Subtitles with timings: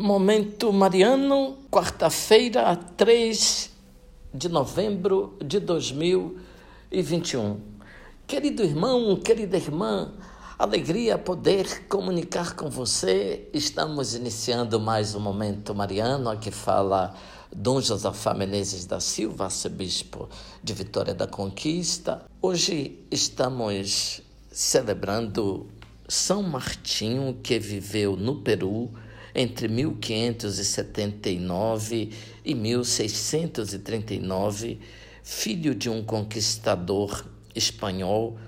[0.00, 3.68] Momento Mariano, quarta-feira, 3
[4.32, 7.60] de novembro de 2021.
[8.24, 10.12] Querido irmão, querida irmã,
[10.56, 13.48] alegria poder comunicar com você.
[13.52, 17.12] Estamos iniciando mais um Momento Mariano, aqui fala
[17.52, 20.28] Dom Josafá Menezes da Silva, arcebispo
[20.62, 22.24] de Vitória da Conquista.
[22.40, 25.66] Hoje estamos celebrando
[26.06, 28.92] São Martinho, que viveu no Peru
[29.34, 32.10] entre 1579
[32.44, 34.78] e 1639,
[35.22, 38.38] filho de um conquistador espanhol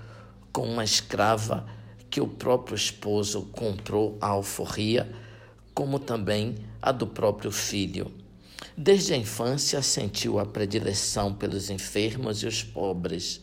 [0.51, 1.65] com uma escrava
[2.09, 5.09] que o próprio esposo comprou à alforria,
[5.73, 8.11] como também a do próprio filho.
[8.75, 13.41] Desde a infância sentiu a predileção pelos enfermos e os pobres.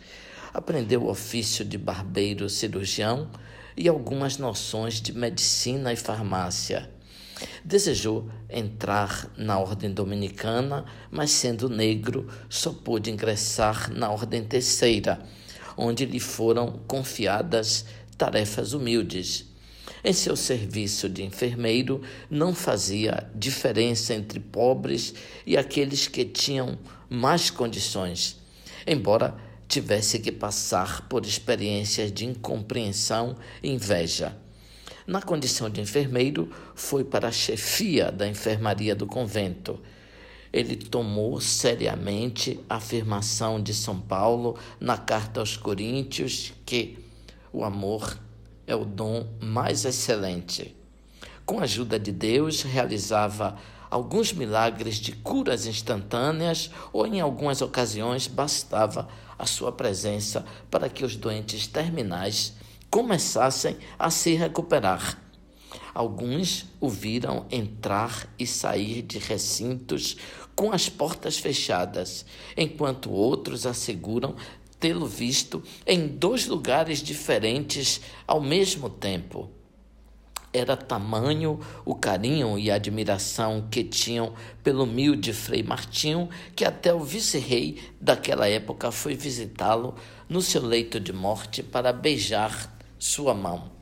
[0.53, 3.31] Aprendeu o ofício de barbeiro cirurgião
[3.77, 6.91] e algumas noções de medicina e farmácia.
[7.65, 15.21] Desejou entrar na ordem dominicana, mas sendo negro, só pôde ingressar na ordem terceira,
[15.77, 17.85] onde lhe foram confiadas
[18.17, 19.47] tarefas humildes.
[20.05, 25.15] Em seu serviço de enfermeiro, não fazia diferença entre pobres
[25.47, 28.39] e aqueles que tinham mais condições,
[28.87, 34.37] embora tivesse que passar por experiências de incompreensão e inveja.
[35.09, 39.81] Na condição de enfermeiro, foi para a chefia da enfermaria do convento.
[40.53, 46.99] Ele tomou seriamente a afirmação de São Paulo na carta aos Coríntios que
[47.51, 48.19] o amor
[48.67, 50.77] é o dom mais excelente.
[51.47, 53.57] Com a ajuda de Deus, realizava
[53.91, 61.03] alguns milagres de curas instantâneas ou, em algumas ocasiões, bastava a sua presença para que
[61.03, 62.53] os doentes terminais
[62.91, 65.19] começassem a se recuperar.
[65.95, 70.17] Alguns o viram entrar e sair de recintos
[70.55, 72.25] com as portas fechadas,
[72.57, 74.37] enquanto outros asseguram
[74.79, 79.51] tê-lo visto em dois lugares diferentes ao mesmo tempo.
[80.53, 84.33] Era tamanho o carinho e admiração que tinham
[84.65, 89.95] pelo humilde Frei Martinho que até o vice-rei daquela época foi visitá-lo
[90.29, 93.77] no seu leito de morte para beijar sua mão.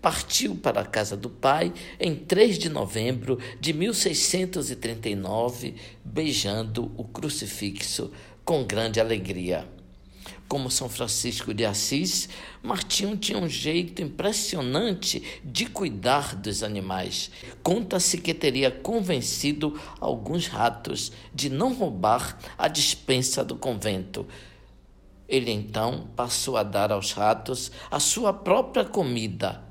[0.00, 8.12] Partiu para a casa do pai em 3 de novembro de 1639, beijando o crucifixo
[8.44, 9.66] com grande alegria.
[10.46, 12.28] Como São Francisco de Assis,
[12.62, 17.30] Martinho tinha um jeito impressionante de cuidar dos animais.
[17.62, 24.26] Conta-se que teria convencido alguns ratos de não roubar a dispensa do convento,
[25.28, 29.62] ele então passou a dar aos ratos a sua própria comida.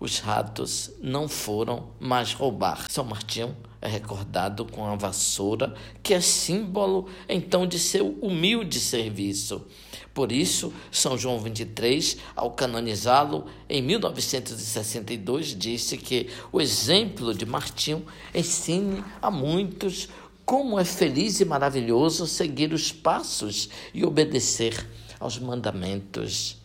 [0.00, 2.86] Os ratos não foram mais roubar.
[2.90, 9.64] São Martinho é recordado com a vassoura, que é símbolo então de seu humilde serviço.
[10.12, 18.04] Por isso, São João 23, ao canonizá-lo em 1962, disse que o exemplo de Martinho
[18.34, 20.08] ensine a muitos
[20.48, 24.88] como é feliz e maravilhoso seguir os passos e obedecer
[25.20, 26.56] aos mandamentos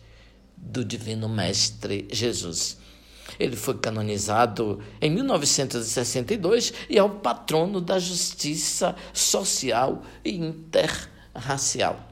[0.56, 2.78] do Divino Mestre Jesus.
[3.38, 12.08] Ele foi canonizado em 1962 e é o patrono da justiça social e interracial.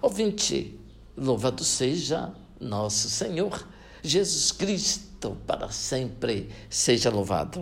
[0.00, 0.80] Ouvinte,
[1.14, 3.68] louvado seja nosso Senhor
[4.02, 7.52] Jesus Cristo, para sempre seja louvado.